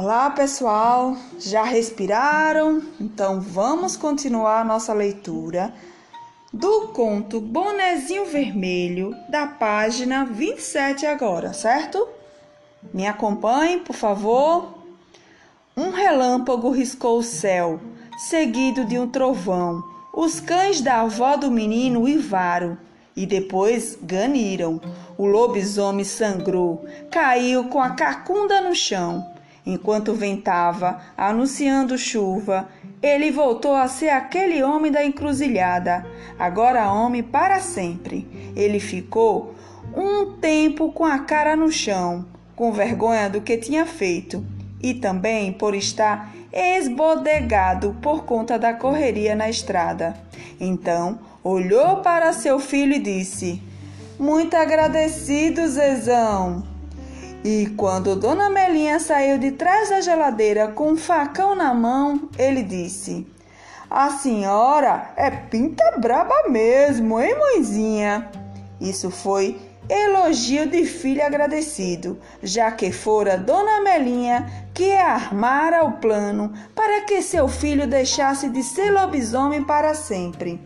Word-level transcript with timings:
Olá, 0.00 0.30
pessoal! 0.30 1.16
Já 1.40 1.64
respiraram? 1.64 2.80
Então 3.00 3.40
vamos 3.40 3.96
continuar 3.96 4.64
nossa 4.64 4.92
leitura 4.92 5.74
do 6.52 6.92
conto 6.92 7.40
Bonezinho 7.40 8.24
Vermelho, 8.26 9.12
da 9.28 9.48
página 9.48 10.24
27 10.24 11.04
agora, 11.04 11.52
certo? 11.52 12.08
Me 12.94 13.08
acompanhe, 13.08 13.80
por 13.80 13.96
favor. 13.96 14.72
Um 15.76 15.90
relâmpago 15.90 16.70
riscou 16.70 17.18
o 17.18 17.24
céu, 17.24 17.80
seguido 18.18 18.84
de 18.84 18.96
um 19.00 19.08
trovão. 19.08 19.82
Os 20.14 20.38
cães 20.38 20.80
da 20.80 21.00
avó 21.00 21.36
do 21.36 21.50
menino 21.50 22.02
uivaram 22.02 22.78
e 23.16 23.26
depois 23.26 23.98
ganiram. 24.00 24.80
O 25.18 25.26
lobisomem 25.26 26.04
sangrou, 26.04 26.86
caiu 27.10 27.64
com 27.64 27.82
a 27.82 27.90
cacunda 27.90 28.60
no 28.60 28.76
chão. 28.76 29.36
Enquanto 29.68 30.14
ventava, 30.14 30.98
anunciando 31.14 31.98
chuva, 31.98 32.70
ele 33.02 33.30
voltou 33.30 33.74
a 33.74 33.86
ser 33.86 34.08
aquele 34.08 34.62
homem 34.62 34.90
da 34.90 35.04
encruzilhada, 35.04 36.06
agora 36.38 36.90
homem 36.90 37.22
para 37.22 37.60
sempre. 37.60 38.26
Ele 38.56 38.80
ficou 38.80 39.54
um 39.94 40.38
tempo 40.40 40.90
com 40.90 41.04
a 41.04 41.18
cara 41.18 41.54
no 41.54 41.70
chão, 41.70 42.24
com 42.56 42.72
vergonha 42.72 43.28
do 43.28 43.42
que 43.42 43.58
tinha 43.58 43.84
feito 43.84 44.42
e 44.82 44.94
também 44.94 45.52
por 45.52 45.74
estar 45.74 46.32
esbodegado 46.50 47.94
por 48.00 48.24
conta 48.24 48.58
da 48.58 48.72
correria 48.72 49.36
na 49.36 49.50
estrada. 49.50 50.16
Então 50.58 51.18
olhou 51.44 51.96
para 51.96 52.32
seu 52.32 52.58
filho 52.58 52.94
e 52.94 53.00
disse: 53.00 53.62
Muito 54.18 54.56
agradecido, 54.56 55.68
Zezão. 55.68 56.77
E 57.44 57.72
quando 57.76 58.16
Dona 58.16 58.50
Melinha 58.50 58.98
saiu 58.98 59.38
de 59.38 59.52
trás 59.52 59.90
da 59.90 60.00
geladeira 60.00 60.68
com 60.68 60.90
um 60.90 60.96
facão 60.96 61.54
na 61.54 61.72
mão, 61.72 62.28
ele 62.36 62.64
disse: 62.64 63.26
A 63.88 64.10
senhora 64.10 65.12
é 65.16 65.30
pinta 65.30 65.96
braba 65.98 66.48
mesmo, 66.48 67.20
hein, 67.20 67.36
mãezinha? 67.38 68.28
Isso 68.80 69.08
foi 69.10 69.56
elogio 69.88 70.68
de 70.68 70.84
filho 70.84 71.24
agradecido, 71.24 72.18
já 72.42 72.72
que 72.72 72.90
fora 72.90 73.38
Dona 73.38 73.80
Melinha 73.82 74.68
que 74.74 74.92
armara 74.94 75.84
o 75.84 75.92
plano 75.92 76.52
para 76.74 77.02
que 77.02 77.22
seu 77.22 77.48
filho 77.48 77.86
deixasse 77.86 78.48
de 78.48 78.64
ser 78.64 78.90
lobisomem 78.90 79.62
para 79.62 79.94
sempre. 79.94 80.60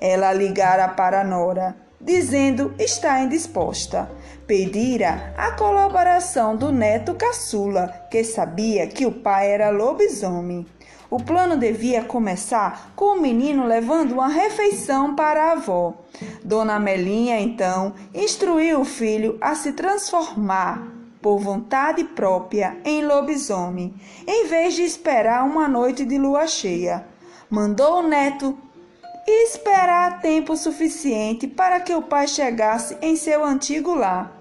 Ela 0.00 0.32
ligara 0.32 0.88
para 0.88 1.22
Nora 1.22 1.85
dizendo 2.06 2.72
estar 2.78 3.20
indisposta. 3.20 4.08
Pedira 4.46 5.34
a 5.36 5.50
colaboração 5.50 6.56
do 6.56 6.70
neto 6.70 7.14
caçula, 7.14 7.88
que 8.08 8.22
sabia 8.22 8.86
que 8.86 9.04
o 9.04 9.10
pai 9.10 9.50
era 9.50 9.70
lobisomem. 9.70 10.64
O 11.10 11.18
plano 11.18 11.56
devia 11.56 12.04
começar 12.04 12.92
com 12.94 13.16
o 13.16 13.20
menino 13.20 13.66
levando 13.66 14.12
uma 14.12 14.28
refeição 14.28 15.16
para 15.16 15.46
a 15.46 15.52
avó. 15.52 15.94
Dona 16.44 16.78
Melinha, 16.78 17.40
então, 17.40 17.92
instruiu 18.14 18.80
o 18.80 18.84
filho 18.84 19.36
a 19.40 19.56
se 19.56 19.72
transformar 19.72 20.86
por 21.20 21.38
vontade 21.38 22.04
própria 22.04 22.76
em 22.84 23.04
lobisomem, 23.04 23.94
em 24.28 24.46
vez 24.46 24.74
de 24.74 24.82
esperar 24.82 25.44
uma 25.44 25.66
noite 25.66 26.04
de 26.04 26.18
lua 26.18 26.46
cheia. 26.46 27.04
Mandou 27.50 27.98
o 27.98 28.08
neto 28.08 28.56
e 29.26 29.44
esperar 29.44 30.20
tempo 30.20 30.56
suficiente 30.56 31.46
para 31.46 31.80
que 31.80 31.94
o 31.94 32.02
pai 32.02 32.28
chegasse 32.28 32.96
em 33.02 33.16
seu 33.16 33.44
antigo 33.44 33.94
lar, 33.94 34.32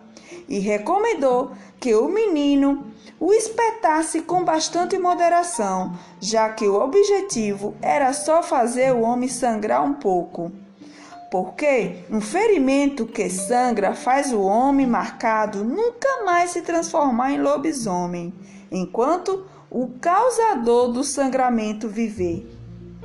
e 0.48 0.60
recomendou 0.60 1.52
que 1.80 1.96
o 1.96 2.08
menino 2.08 2.94
o 3.20 3.34
espetasse 3.34 4.22
com 4.22 4.44
bastante 4.44 4.98
moderação, 4.98 5.98
já 6.20 6.50
que 6.50 6.68
o 6.68 6.76
objetivo 6.76 7.74
era 7.82 8.12
só 8.14 8.44
fazer 8.44 8.94
o 8.94 9.02
homem 9.02 9.30
sangrar 9.30 9.84
um 9.84 9.94
pouco. 9.94 10.52
Porque 11.32 12.04
um 12.10 12.22
ferimento 12.22 13.06
que 13.06 13.30
sangra 13.30 13.96
faz 13.96 14.32
o 14.32 14.42
homem 14.42 14.86
marcado 14.86 15.64
nunca 15.64 16.24
mais 16.24 16.52
se 16.52 16.62
transformar 16.62 17.32
em 17.32 17.42
lobisomem, 17.42 18.34
enquanto 18.72 19.46
o 19.70 19.88
causador 20.00 20.92
do 20.92 21.04
sangramento 21.04 21.90
viver. 21.90 22.48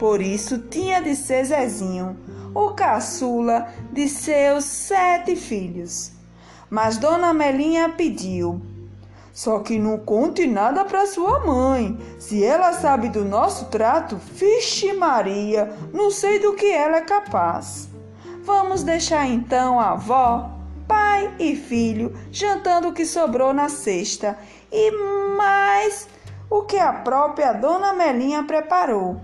Por 0.00 0.22
isso 0.22 0.56
tinha 0.56 1.02
de 1.02 1.14
ser 1.14 1.44
Zezinho, 1.44 2.16
o 2.54 2.70
caçula 2.70 3.68
de 3.92 4.08
seus 4.08 4.64
sete 4.64 5.36
filhos. 5.36 6.12
Mas 6.70 6.96
Dona 6.96 7.34
Melinha 7.34 7.90
pediu: 7.90 8.62
Só 9.30 9.58
que 9.58 9.78
não 9.78 9.98
conte 9.98 10.46
nada 10.46 10.86
para 10.86 11.06
sua 11.06 11.40
mãe. 11.40 11.98
Se 12.18 12.42
ela 12.42 12.72
sabe 12.72 13.10
do 13.10 13.26
nosso 13.26 13.66
trato, 13.66 14.16
fixe 14.18 14.90
Maria, 14.94 15.70
não 15.92 16.10
sei 16.10 16.38
do 16.38 16.54
que 16.54 16.72
ela 16.72 16.96
é 16.96 17.02
capaz. 17.02 17.90
Vamos 18.42 18.82
deixar 18.82 19.26
então 19.26 19.78
a 19.78 19.90
avó, 19.90 20.50
pai 20.88 21.30
e 21.38 21.54
filho 21.54 22.14
jantando 22.32 22.88
o 22.88 22.94
que 22.94 23.04
sobrou 23.04 23.52
na 23.52 23.68
cesta 23.68 24.38
e 24.72 24.90
mais 25.36 26.08
o 26.48 26.62
que 26.62 26.78
a 26.78 26.90
própria 26.90 27.52
Dona 27.52 27.92
Melinha 27.92 28.42
preparou. 28.44 29.20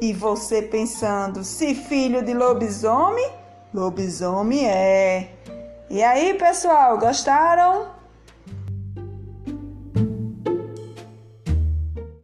E 0.00 0.12
você 0.14 0.62
pensando, 0.62 1.44
se 1.44 1.74
filho 1.74 2.22
de 2.24 2.32
lobisomem? 2.32 3.30
Lobisomem 3.72 4.66
é. 4.66 5.28
E 5.90 6.02
aí, 6.02 6.34
pessoal, 6.34 6.96
gostaram? 6.96 7.99